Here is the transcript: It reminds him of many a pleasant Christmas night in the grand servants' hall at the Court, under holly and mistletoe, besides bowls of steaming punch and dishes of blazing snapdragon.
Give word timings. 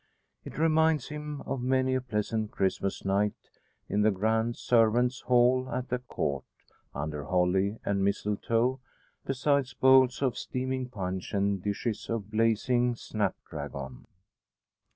It 0.43 0.57
reminds 0.57 1.09
him 1.09 1.41
of 1.41 1.61
many 1.61 1.93
a 1.93 2.01
pleasant 2.01 2.49
Christmas 2.49 3.05
night 3.05 3.35
in 3.87 4.01
the 4.01 4.09
grand 4.09 4.57
servants' 4.57 5.21
hall 5.27 5.69
at 5.71 5.89
the 5.89 5.99
Court, 5.99 6.43
under 6.95 7.25
holly 7.25 7.77
and 7.85 8.03
mistletoe, 8.03 8.79
besides 9.27 9.75
bowls 9.75 10.23
of 10.23 10.39
steaming 10.39 10.89
punch 10.89 11.35
and 11.35 11.61
dishes 11.61 12.09
of 12.09 12.31
blazing 12.31 12.95
snapdragon. 12.95 14.07